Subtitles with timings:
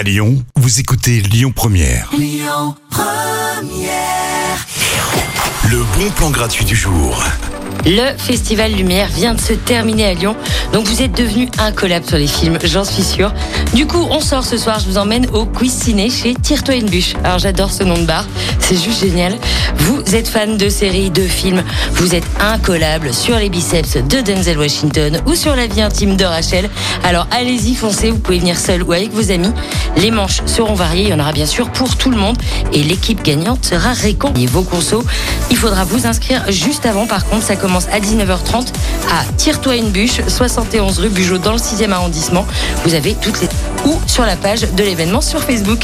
[0.00, 2.10] À Lyon, vous écoutez Lyon Première.
[5.68, 7.22] Le bon plan gratuit du jour.
[7.84, 10.36] Le Festival Lumière vient de se terminer à Lyon,
[10.72, 13.32] donc vous êtes devenus incollables sur les films, j'en suis sûre.
[13.74, 16.88] Du coup, on sort ce soir, je vous emmène au quiz ciné chez Tire-toi une
[16.88, 17.14] bûche.
[17.22, 18.26] Alors j'adore ce nom de bar,
[18.58, 19.34] c'est juste génial.
[19.80, 21.62] Vous êtes fan de séries, de films,
[21.92, 26.24] vous êtes incollables sur les biceps de Denzel Washington ou sur la vie intime de
[26.24, 26.68] Rachel.
[27.04, 29.52] Alors allez-y, foncez, vous pouvez venir seul ou avec vos amis.
[29.96, 32.36] Les manches seront variées, il y en aura bien sûr pour tout le monde
[32.72, 34.46] et l'équipe gagnante sera récompensée.
[34.46, 35.04] Vos consos,
[35.50, 38.68] il faudra vous inscrire juste avant, par contre, ça commence à 19h30
[39.10, 42.46] à Tire-toi une bûche, 71 rue Bugeaud dans le 6e arrondissement.
[42.84, 43.48] Vous avez toutes les
[43.84, 45.80] ou sur la page de l'événement sur Facebook.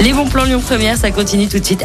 [0.00, 1.84] Les bons plans Lyon Première, ça continue tout de suite.